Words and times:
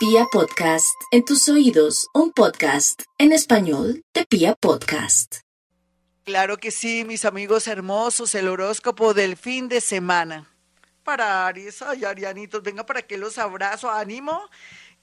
Pia 0.00 0.24
Podcast, 0.32 0.98
en 1.10 1.26
tus 1.26 1.46
oídos, 1.50 2.08
un 2.14 2.32
podcast 2.32 3.02
en 3.18 3.32
español 3.32 4.02
de 4.14 4.24
Pia 4.24 4.54
Podcast. 4.54 5.40
Claro 6.24 6.56
que 6.56 6.70
sí, 6.70 7.04
mis 7.04 7.26
amigos 7.26 7.68
hermosos, 7.68 8.34
el 8.34 8.48
horóscopo 8.48 9.12
del 9.12 9.36
fin 9.36 9.68
de 9.68 9.82
semana. 9.82 10.48
Para 11.04 11.46
Aries, 11.46 11.82
ay, 11.82 12.06
Arianitos, 12.06 12.62
venga 12.62 12.86
para 12.86 13.02
que 13.02 13.18
los 13.18 13.36
abrazo, 13.36 13.90
ánimo, 13.90 14.48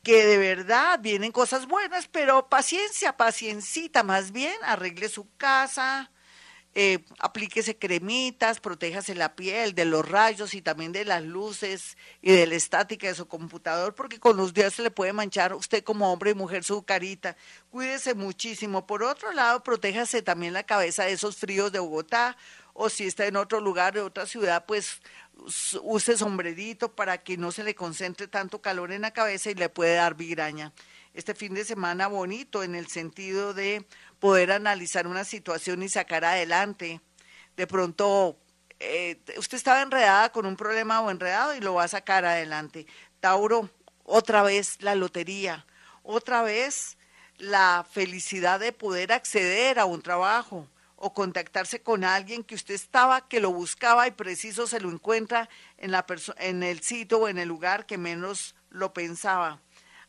que 0.01 0.25
de 0.25 0.39
verdad 0.39 0.99
vienen 0.99 1.31
cosas 1.31 1.67
buenas, 1.67 2.07
pero 2.07 2.49
paciencia, 2.49 3.15
paciencita, 3.17 4.01
más 4.01 4.31
bien, 4.31 4.55
arregle 4.63 5.09
su 5.09 5.29
casa, 5.37 6.09
eh, 6.79 7.03
aplíquese 7.17 7.75
cremitas, 7.75 8.59
protéjase 8.59 9.15
la 9.15 9.35
piel 9.35 9.73
de 9.73 9.83
los 9.83 10.07
rayos 10.07 10.53
y 10.53 10.61
también 10.61 10.91
de 10.91 11.05
las 11.05 11.23
luces 11.23 11.97
y 12.21 12.31
de 12.31 12.45
la 12.45 12.53
estática 12.53 13.07
de 13.07 13.15
su 13.15 13.27
computador, 13.27 13.95
porque 13.95 14.19
con 14.19 14.37
los 14.37 14.53
días 14.53 14.75
se 14.75 14.83
le 14.83 14.91
puede 14.91 15.11
manchar 15.11 15.55
usted 15.55 15.83
como 15.83 16.13
hombre 16.13 16.29
y 16.29 16.33
mujer 16.35 16.63
su 16.63 16.83
carita. 16.83 17.35
Cuídese 17.71 18.13
muchísimo. 18.13 18.85
Por 18.85 19.01
otro 19.01 19.31
lado, 19.31 19.63
protéjase 19.63 20.21
también 20.21 20.53
la 20.53 20.61
cabeza 20.61 21.05
de 21.05 21.13
esos 21.13 21.37
fríos 21.37 21.71
de 21.71 21.79
Bogotá 21.79 22.37
o 22.75 22.89
si 22.89 23.07
está 23.07 23.25
en 23.25 23.37
otro 23.37 23.59
lugar, 23.59 23.95
de 23.95 24.01
otra 24.01 24.27
ciudad, 24.27 24.65
pues 24.67 25.01
use 25.81 26.15
sombrerito 26.15 26.95
para 26.95 27.17
que 27.17 27.37
no 27.37 27.51
se 27.51 27.63
le 27.63 27.73
concentre 27.73 28.27
tanto 28.27 28.61
calor 28.61 28.91
en 28.91 29.01
la 29.01 29.09
cabeza 29.09 29.49
y 29.49 29.55
le 29.55 29.69
puede 29.69 29.95
dar 29.95 30.15
migraña. 30.15 30.71
Este 31.17 31.33
fin 31.33 31.55
de 31.55 31.65
semana 31.65 32.05
bonito 32.05 32.61
en 32.61 32.75
el 32.75 32.89
sentido 32.89 33.55
de 33.55 33.83
poder 34.19 34.51
analizar 34.51 35.07
una 35.07 35.23
situación 35.23 35.81
y 35.81 35.89
sacar 35.89 36.23
adelante. 36.23 37.01
De 37.55 37.65
pronto, 37.65 38.37
eh, 38.79 39.19
usted 39.35 39.57
estaba 39.57 39.81
enredada 39.81 40.31
con 40.31 40.45
un 40.45 40.55
problema 40.55 41.01
o 41.01 41.09
enredado 41.09 41.55
y 41.55 41.59
lo 41.59 41.73
va 41.73 41.85
a 41.85 41.87
sacar 41.87 42.23
adelante. 42.23 42.85
Tauro, 43.19 43.67
otra 44.03 44.43
vez 44.43 44.79
la 44.83 44.93
lotería, 44.93 45.65
otra 46.03 46.43
vez 46.43 46.99
la 47.39 47.83
felicidad 47.91 48.59
de 48.59 48.71
poder 48.71 49.11
acceder 49.11 49.79
a 49.79 49.85
un 49.85 50.03
trabajo 50.03 50.67
o 50.97 51.15
contactarse 51.15 51.81
con 51.81 52.03
alguien 52.03 52.43
que 52.43 52.53
usted 52.53 52.75
estaba, 52.75 53.27
que 53.27 53.39
lo 53.39 53.51
buscaba 53.51 54.07
y 54.07 54.11
preciso 54.11 54.67
se 54.67 54.79
lo 54.79 54.91
encuentra 54.91 55.49
en, 55.79 55.89
la 55.89 56.05
en 56.37 56.61
el 56.61 56.81
sitio 56.83 57.21
o 57.21 57.27
en 57.27 57.39
el 57.39 57.47
lugar 57.47 57.87
que 57.87 57.97
menos 57.97 58.53
lo 58.69 58.93
pensaba. 58.93 59.59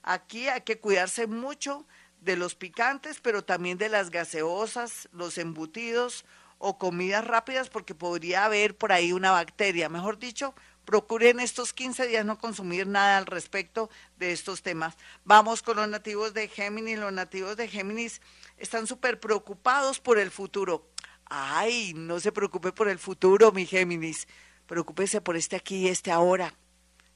Aquí 0.02 0.48
hay 0.48 0.62
que 0.62 0.78
cuidarse 0.78 1.26
mucho 1.26 1.86
de 2.20 2.36
los 2.36 2.54
picantes, 2.54 3.20
pero 3.20 3.44
también 3.44 3.78
de 3.78 3.88
las 3.88 4.10
gaseosas, 4.10 5.08
los 5.12 5.38
embutidos 5.38 6.24
o 6.58 6.78
comidas 6.78 7.24
rápidas, 7.24 7.68
porque 7.68 7.94
podría 7.94 8.44
haber 8.44 8.76
por 8.76 8.92
ahí 8.92 9.12
una 9.12 9.30
bacteria. 9.30 9.88
Mejor 9.88 10.18
dicho, 10.18 10.54
procuren 10.84 11.38
estos 11.38 11.72
15 11.72 12.06
días 12.06 12.24
no 12.24 12.38
consumir 12.38 12.86
nada 12.86 13.18
al 13.18 13.26
respecto 13.26 13.90
de 14.16 14.32
estos 14.32 14.62
temas. 14.62 14.96
Vamos 15.24 15.62
con 15.62 15.76
los 15.76 15.88
nativos 15.88 16.34
de 16.34 16.48
Géminis. 16.48 16.98
Los 16.98 17.12
nativos 17.12 17.56
de 17.56 17.68
Géminis 17.68 18.20
están 18.56 18.86
súper 18.86 19.20
preocupados 19.20 20.00
por 20.00 20.18
el 20.18 20.30
futuro. 20.30 20.88
Ay, 21.26 21.92
no 21.94 22.18
se 22.20 22.32
preocupe 22.32 22.72
por 22.72 22.88
el 22.88 22.98
futuro, 22.98 23.52
mi 23.52 23.66
Géminis. 23.66 24.26
Preocúpese 24.66 25.20
por 25.20 25.36
este 25.36 25.56
aquí 25.56 25.76
y 25.76 25.88
este 25.88 26.10
ahora. 26.10 26.54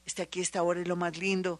Este 0.05 0.21
aquí 0.21 0.39
y 0.39 0.43
este 0.43 0.59
ahora 0.59 0.81
es 0.81 0.87
lo 0.87 0.95
más 0.95 1.17
lindo. 1.17 1.59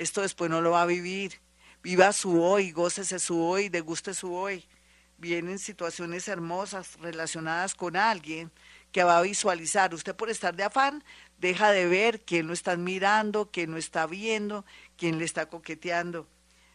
Esto 0.00 0.22
después 0.22 0.50
no 0.50 0.60
lo 0.60 0.70
va 0.70 0.82
a 0.82 0.86
vivir 0.86 1.38
Viva 1.82 2.12
su 2.12 2.42
hoy, 2.42 2.72
gócese 2.72 3.18
su 3.18 3.42
hoy, 3.42 3.70
deguste 3.70 4.12
su 4.12 4.34
hoy. 4.34 4.66
Vienen 5.16 5.58
situaciones 5.58 6.28
hermosas 6.28 6.98
relacionadas 7.00 7.74
con 7.74 7.96
alguien 7.96 8.50
que 8.92 9.02
va 9.02 9.16
a 9.16 9.22
visualizar. 9.22 9.94
Usted 9.94 10.14
por 10.14 10.28
estar 10.28 10.54
de 10.54 10.64
afán 10.64 11.02
deja 11.38 11.70
de 11.70 11.86
ver 11.86 12.20
quién 12.20 12.46
lo 12.46 12.52
está 12.52 12.76
mirando, 12.76 13.50
quién 13.50 13.70
lo 13.70 13.78
está 13.78 14.06
viendo, 14.06 14.66
quién 14.98 15.18
le 15.18 15.24
está 15.24 15.46
coqueteando. 15.46 16.28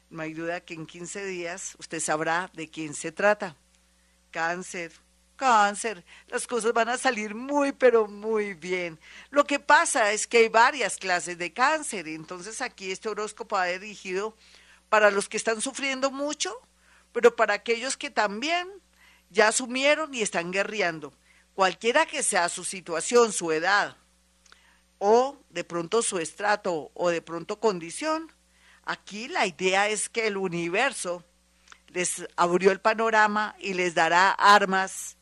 No 0.10 0.24
hay 0.24 0.34
duda 0.34 0.62
que 0.62 0.74
en 0.74 0.88
15 0.88 1.24
días 1.26 1.76
usted 1.78 2.00
sabrá 2.00 2.50
de 2.54 2.68
quién 2.68 2.96
se 2.96 3.12
trata. 3.12 3.56
Cáncer, 4.32 4.92
cáncer, 5.36 6.04
las 6.28 6.48
cosas 6.48 6.74
van 6.74 6.90
a 6.90 6.98
salir 6.98 7.36
muy, 7.36 7.72
pero 7.72 8.08
muy 8.08 8.54
bien. 8.54 9.00
Lo 9.30 9.46
que 9.46 9.60
pasa 9.60 10.12
es 10.12 10.28
que 10.28 10.38
hay 10.40 10.50
varias 10.50 10.98
clases 10.98 11.38
de 11.38 11.54
cáncer, 11.54 12.08
entonces 12.08 12.62
aquí 12.62 12.92
este 12.92 13.10
horóscopo 13.10 13.58
ha 13.58 13.66
dirigido 13.66 14.36
para 14.90 15.12
los 15.12 15.30
que 15.30 15.38
están 15.38 15.62
sufriendo 15.62 16.12
mucho, 16.12 16.56
pero 17.12 17.36
para 17.36 17.54
aquellos 17.54 17.98
que 17.98 18.10
también 18.10 18.68
ya 19.30 19.50
asumieron 19.50 20.14
y 20.14 20.22
están 20.22 20.52
guerreando. 20.52 21.14
Cualquiera 21.54 22.06
que 22.06 22.24
sea 22.24 22.50
su 22.50 22.64
situación, 22.64 23.32
su 23.32 23.52
edad, 23.52 23.98
o 25.00 25.38
de 25.50 25.64
pronto 25.64 26.02
su 26.02 26.20
estrato, 26.20 26.92
o 26.94 27.10
de 27.10 27.22
pronto 27.22 27.60
condición, 27.60 28.32
aquí 28.84 29.28
la 29.28 29.46
idea 29.46 29.90
es 29.90 30.10
que 30.10 30.28
el 30.28 30.38
universo 30.38 31.24
les 31.88 32.28
abrió 32.36 32.72
el 32.72 32.82
panorama 32.82 33.56
y 33.60 33.74
les 33.74 33.96
dará 33.96 34.32
armas, 34.32 35.18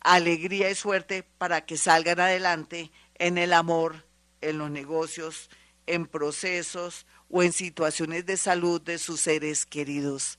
alegría 0.00 0.70
y 0.70 0.74
suerte 0.74 1.22
para 1.22 1.64
que 1.66 1.76
salgan 1.76 2.20
adelante 2.20 2.90
en 3.14 3.38
el 3.38 3.52
amor, 3.52 4.06
en 4.40 4.58
los 4.58 4.70
negocios, 4.70 5.50
en 5.86 6.06
procesos 6.06 7.06
o 7.30 7.42
en 7.42 7.52
situaciones 7.52 8.26
de 8.26 8.36
salud 8.36 8.80
de 8.80 8.98
sus 8.98 9.20
seres 9.20 9.66
queridos. 9.66 10.38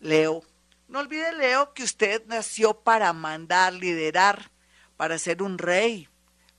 Leo, 0.00 0.42
no 0.88 1.00
olvide, 1.00 1.32
Leo, 1.34 1.74
que 1.74 1.82
usted 1.82 2.22
nació 2.26 2.80
para 2.80 3.12
mandar, 3.12 3.72
liderar, 3.74 4.50
para 4.96 5.18
ser 5.18 5.42
un 5.42 5.58
rey, 5.58 6.08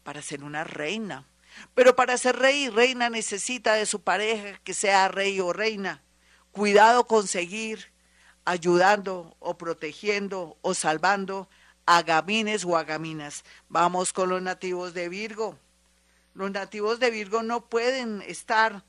para 0.04 0.22
ser 0.22 0.44
una 0.44 0.64
reina. 0.64 1.28
Pero 1.74 1.96
para 1.96 2.18
ser 2.18 2.38
rey 2.38 2.66
y 2.66 2.70
reina 2.70 3.10
necesita 3.10 3.74
de 3.74 3.86
su 3.86 4.02
pareja 4.02 4.60
que 4.64 4.74
sea 4.74 5.08
rey 5.08 5.40
o 5.40 5.52
reina. 5.52 6.04
Cuidado 6.52 7.06
con 7.06 7.28
seguir 7.28 7.92
ayudando 8.46 9.36
o 9.40 9.58
protegiendo 9.58 10.58
o 10.62 10.74
salvando 10.74 11.50
a 11.92 12.04
gamines 12.04 12.66
o 12.66 12.78
a 12.78 12.84
gaminas. 12.84 13.44
Vamos 13.68 14.14
con 14.14 14.30
los 14.30 14.44
nativos 14.44 14.94
de 14.94 15.10
Virgo. 15.10 15.58
Los 16.36 16.52
nativos 16.52 17.00
de 17.00 17.10
Virgo 17.10 17.42
no 17.42 17.66
pueden 17.66 18.22
estar 18.22 18.84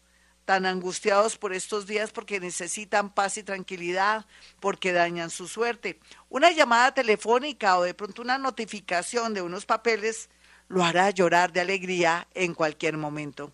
tan 0.45 0.67
angustiados 0.67 1.39
por 1.39 1.55
estos 1.55 1.87
días 1.87 2.13
porque 2.13 2.41
necesitan 2.41 3.09
paz 3.09 3.39
y 3.39 3.43
tranquilidad, 3.43 4.27
porque 4.61 4.93
dañan 4.93 5.31
su 5.31 5.49
suerte. 5.49 5.99
Una 6.29 6.51
llamada 6.51 6.93
telefónica 6.93 7.79
o 7.79 7.85
de 7.85 7.95
pronto 7.95 8.21
una 8.21 8.37
notificación 8.37 9.33
de 9.33 9.41
unos 9.41 9.65
papeles 9.65 10.29
lo 10.69 10.85
hará 10.85 11.09
llorar 11.09 11.55
de 11.55 11.63
alegría 11.63 12.29
en 12.35 12.53
cualquier 12.53 12.99
momento. 12.99 13.51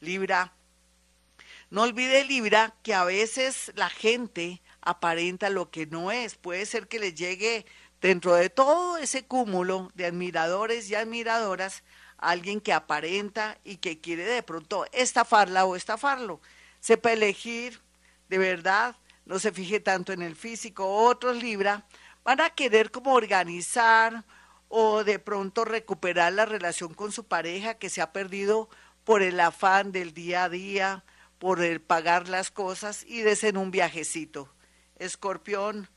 Libra, 0.00 0.54
no 1.68 1.82
olvide 1.82 2.24
Libra 2.24 2.74
que 2.82 2.94
a 2.94 3.04
veces 3.04 3.70
la 3.74 3.90
gente 3.90 4.62
aparenta 4.80 5.50
lo 5.50 5.70
que 5.70 5.84
no 5.84 6.10
es. 6.10 6.36
Puede 6.36 6.64
ser 6.64 6.88
que 6.88 6.98
le 6.98 7.12
llegue 7.12 7.66
dentro 8.00 8.34
de 8.34 8.50
todo 8.50 8.98
ese 8.98 9.24
cúmulo 9.24 9.90
de 9.94 10.06
admiradores 10.06 10.88
y 10.90 10.94
admiradoras 10.94 11.82
alguien 12.18 12.60
que 12.60 12.72
aparenta 12.72 13.58
y 13.64 13.76
que 13.76 14.00
quiere 14.00 14.24
de 14.24 14.42
pronto 14.42 14.86
estafarla 14.92 15.64
o 15.64 15.76
estafarlo. 15.76 16.40
Sepa 16.80 17.12
elegir, 17.12 17.80
de 18.28 18.38
verdad, 18.38 18.96
no 19.24 19.38
se 19.38 19.52
fije 19.52 19.80
tanto 19.80 20.12
en 20.12 20.22
el 20.22 20.36
físico. 20.36 20.86
Otros 20.86 21.42
Libra 21.42 21.86
van 22.24 22.40
a 22.40 22.50
querer 22.50 22.90
como 22.90 23.14
organizar 23.14 24.24
o 24.68 25.04
de 25.04 25.18
pronto 25.18 25.64
recuperar 25.64 26.32
la 26.32 26.44
relación 26.44 26.94
con 26.94 27.12
su 27.12 27.24
pareja 27.24 27.74
que 27.74 27.88
se 27.88 28.02
ha 28.02 28.12
perdido 28.12 28.68
por 29.04 29.22
el 29.22 29.40
afán 29.40 29.92
del 29.92 30.12
día 30.12 30.44
a 30.44 30.48
día, 30.48 31.04
por 31.38 31.62
el 31.62 31.80
pagar 31.80 32.28
las 32.28 32.50
cosas 32.50 33.04
y 33.04 33.22
en 33.22 33.56
un 33.56 33.70
viajecito. 33.70 34.52
Escorpión, 34.96 35.88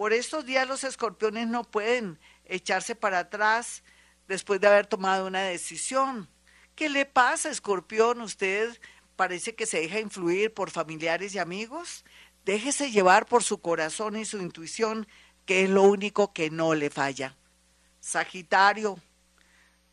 por 0.00 0.14
estos 0.14 0.46
días 0.46 0.66
los 0.66 0.82
escorpiones 0.82 1.46
no 1.46 1.62
pueden 1.62 2.18
echarse 2.46 2.94
para 2.94 3.18
atrás 3.18 3.82
después 4.28 4.58
de 4.58 4.66
haber 4.66 4.86
tomado 4.86 5.26
una 5.26 5.42
decisión. 5.42 6.26
¿Qué 6.74 6.88
le 6.88 7.04
pasa, 7.04 7.50
escorpión? 7.50 8.22
¿Usted 8.22 8.80
parece 9.14 9.54
que 9.54 9.66
se 9.66 9.78
deja 9.78 10.00
influir 10.00 10.54
por 10.54 10.70
familiares 10.70 11.34
y 11.34 11.38
amigos? 11.38 12.06
Déjese 12.46 12.90
llevar 12.90 13.26
por 13.26 13.42
su 13.42 13.60
corazón 13.60 14.16
y 14.16 14.24
su 14.24 14.38
intuición, 14.38 15.06
que 15.44 15.64
es 15.64 15.68
lo 15.68 15.82
único 15.82 16.32
que 16.32 16.48
no 16.48 16.74
le 16.74 16.88
falla. 16.88 17.36
Sagitario, 18.00 18.98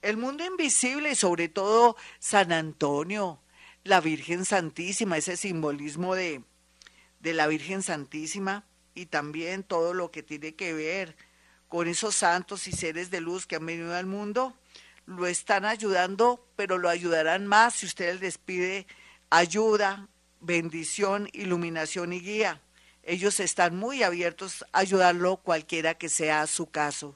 el 0.01 0.15
mundo 0.15 0.45
invisible 0.45 1.11
y 1.11 1.15
sobre 1.15 1.49
todo 1.49 1.97
San 2.19 2.53
Antonio, 2.53 3.41
la 3.83 3.99
Virgen 3.99 4.45
Santísima, 4.45 5.17
ese 5.17 5.35
simbolismo 5.35 6.15
de, 6.15 6.43
de 7.19 7.33
la 7.33 7.47
Virgen 7.47 7.83
Santísima 7.83 8.63
y 8.97 9.05
también 9.05 9.61
todo 9.61 9.93
lo 9.93 10.09
que 10.09 10.23
tiene 10.23 10.55
que 10.55 10.73
ver 10.73 11.15
con 11.67 11.87
esos 11.87 12.15
santos 12.15 12.67
y 12.67 12.71
seres 12.71 13.11
de 13.11 13.21
luz 13.21 13.45
que 13.45 13.57
han 13.57 13.65
venido 13.65 13.95
al 13.95 14.07
mundo, 14.07 14.55
lo 15.05 15.27
están 15.27 15.65
ayudando, 15.65 16.43
pero 16.55 16.79
lo 16.79 16.89
ayudarán 16.89 17.45
más 17.45 17.75
si 17.75 17.85
usted 17.85 18.19
les 18.19 18.39
pide 18.39 18.87
ayuda, 19.29 20.07
bendición, 20.39 21.29
iluminación 21.31 22.11
y 22.11 22.21
guía. 22.21 22.59
Ellos 23.03 23.39
están 23.39 23.77
muy 23.77 24.01
abiertos 24.01 24.65
a 24.73 24.79
ayudarlo 24.79 25.37
cualquiera 25.37 25.93
que 25.93 26.09
sea 26.09 26.47
su 26.47 26.71
caso. 26.71 27.15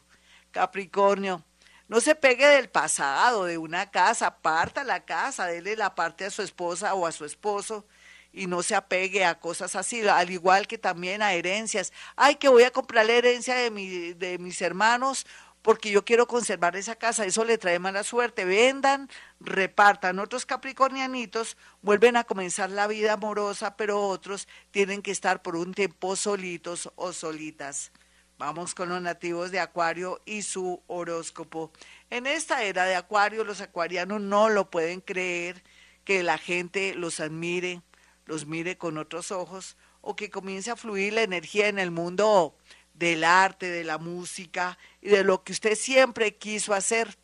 Capricornio, 0.52 1.44
no 1.88 2.00
se 2.00 2.14
pegue 2.14 2.46
del 2.48 2.70
pasado, 2.70 3.46
de 3.46 3.58
una 3.58 3.90
casa, 3.90 4.38
parta 4.38 4.84
la 4.84 5.04
casa, 5.04 5.48
déle 5.48 5.76
la 5.76 5.96
parte 5.96 6.26
a 6.26 6.30
su 6.30 6.44
esposa 6.44 6.94
o 6.94 7.08
a 7.08 7.12
su 7.12 7.26
esposo, 7.26 7.88
y 8.34 8.48
no 8.48 8.64
se 8.64 8.76
apegue 8.76 9.26
a 9.26 9.40
cosas 9.40 9.76
así, 9.76 10.08
al 10.08 10.32
igual 10.32 10.68
que 10.68 10.78
también 10.78 11.22
a 11.22 11.34
herencias. 11.34 11.92
Ay, 12.16 12.36
que 12.36 12.50
voy 12.50 12.64
a 12.64 12.72
comprar 12.72 13.06
la 13.06 13.14
herencia 13.14 13.56
de, 13.56 13.72
mi, 13.72 14.14
de 14.14 14.38
mis 14.38 14.62
hermanos 14.62 15.26
porque 15.62 15.92
yo 15.92 16.04
quiero 16.04 16.28
conservar 16.28 16.76
esa 16.76 16.96
casa, 16.96 17.26
eso 17.26 17.46
le 17.46 17.58
trae 17.58 17.78
mala 17.78 18.04
suerte. 18.04 18.46
Vendan, 18.46 19.10
repartan. 19.40 20.20
Otros 20.20 20.46
capricornianitos 20.46 21.58
vuelven 21.82 22.18
a 22.18 22.24
comenzar 22.24 22.72
la 22.72 22.88
vida 22.88 23.14
amorosa, 23.14 23.78
pero 23.78 24.08
otros 24.08 24.48
tienen 24.72 25.02
que 25.02 25.12
estar 25.12 25.42
por 25.42 25.56
un 25.56 25.74
tiempo 25.74 26.16
solitos 26.16 26.92
o 26.96 27.14
solitas. 27.14 27.92
Vamos 28.40 28.74
con 28.74 28.90
los 28.90 29.02
nativos 29.04 29.52
de 29.52 29.60
Acuario 29.60 30.20
y 30.26 30.42
su 30.42 30.82
horóscopo. 30.88 31.72
En 32.10 32.26
esta 32.26 32.64
era 32.64 32.86
de 32.86 32.96
Acuario, 32.96 33.44
los 33.44 33.62
acuarianos 33.62 34.20
no 34.20 34.50
lo 34.50 34.72
pueden 34.72 35.00
creer 35.00 35.64
que 36.06 36.24
la 36.24 36.40
gente 36.40 36.96
los 36.96 37.20
admire, 37.20 37.84
los 38.26 38.46
mire 38.46 38.78
con 38.78 38.98
otros 38.98 39.32
ojos 39.32 39.78
o 40.02 40.16
que 40.16 40.30
comience 40.30 40.72
a 40.72 40.76
fluir 40.76 41.14
la 41.14 41.22
energía 41.22 41.68
en 41.68 41.80
el 41.80 41.92
mundo 41.92 42.56
del 42.94 43.24
arte, 43.24 43.68
de 43.70 43.84
la 43.84 43.98
música 43.98 44.78
y 45.02 45.10
de 45.10 45.24
lo 45.24 45.44
que 45.44 45.54
usted 45.54 45.76
siempre 45.76 46.36
quiso 46.36 46.74
hacer. 46.74 47.18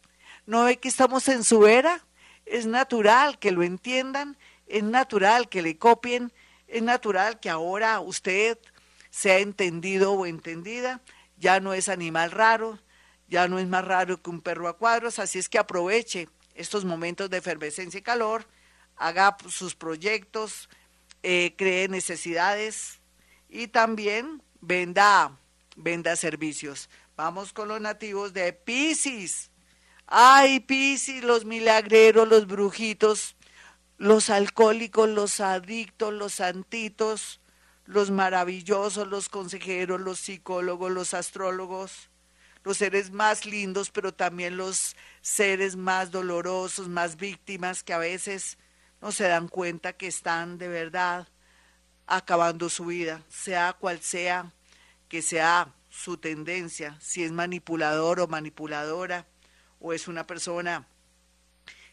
¿No 0.45 0.63
ve 0.63 0.77
que 0.77 0.87
estamos 0.87 1.27
en 1.27 1.43
su 1.43 1.67
era? 1.67 2.05
Es 2.45 2.65
natural 2.65 3.39
que 3.39 3.51
lo 3.51 3.63
entiendan, 3.63 4.37
es 4.67 4.83
natural 4.83 5.49
que 5.49 5.61
le 5.61 5.77
copien, 5.77 6.31
es 6.67 6.81
natural 6.81 7.39
que 7.39 7.49
ahora 7.49 7.99
usted 7.99 8.57
sea 9.09 9.39
entendido 9.39 10.13
o 10.13 10.25
entendida, 10.25 11.01
ya 11.37 11.59
no 11.59 11.73
es 11.73 11.89
animal 11.89 12.31
raro, 12.31 12.79
ya 13.27 13.47
no 13.47 13.59
es 13.59 13.67
más 13.67 13.85
raro 13.85 14.21
que 14.21 14.29
un 14.29 14.41
perro 14.41 14.67
a 14.67 14.77
cuadros, 14.77 15.19
así 15.19 15.39
es 15.39 15.49
que 15.49 15.59
aproveche 15.59 16.29
estos 16.55 16.85
momentos 16.85 17.29
de 17.29 17.37
efervescencia 17.37 17.99
y 17.99 18.03
calor, 18.03 18.47
haga 18.95 19.37
sus 19.49 19.75
proyectos, 19.75 20.69
eh, 21.29 21.55
cree 21.57 21.89
necesidades 21.89 23.01
y 23.49 23.67
también 23.67 24.41
venda 24.61 25.37
venda 25.75 26.15
servicios. 26.15 26.89
Vamos 27.17 27.51
con 27.51 27.67
los 27.67 27.81
nativos 27.81 28.31
de 28.31 28.53
Pisces. 28.53 29.51
Ay, 30.05 30.61
Pisces, 30.61 31.25
los 31.25 31.43
milagreros, 31.43 32.29
los 32.29 32.47
brujitos, 32.47 33.35
los 33.97 34.29
alcohólicos, 34.29 35.09
los 35.09 35.41
adictos, 35.41 36.13
los 36.13 36.35
santitos, 36.35 37.41
los 37.83 38.09
maravillosos, 38.09 39.05
los 39.09 39.27
consejeros, 39.27 39.99
los 39.99 40.19
psicólogos, 40.19 40.91
los 40.91 41.13
astrólogos, 41.13 42.09
los 42.63 42.77
seres 42.77 43.11
más 43.11 43.45
lindos, 43.45 43.91
pero 43.91 44.13
también 44.13 44.55
los 44.55 44.95
seres 45.19 45.75
más 45.75 46.09
dolorosos, 46.09 46.87
más 46.87 47.17
víctimas 47.17 47.83
que 47.83 47.91
a 47.91 47.97
veces 47.97 48.57
no 49.01 49.11
se 49.11 49.27
dan 49.27 49.47
cuenta 49.47 49.93
que 49.93 50.07
están 50.07 50.57
de 50.57 50.67
verdad 50.67 51.27
acabando 52.07 52.69
su 52.69 52.85
vida, 52.85 53.23
sea 53.29 53.73
cual 53.73 54.01
sea 54.01 54.53
que 55.09 55.21
sea 55.21 55.73
su 55.89 56.17
tendencia, 56.17 56.97
si 57.01 57.23
es 57.23 57.31
manipulador 57.31 58.19
o 58.19 58.27
manipuladora, 58.27 59.25
o 59.79 59.93
es 59.93 60.07
una 60.07 60.25
persona 60.25 60.87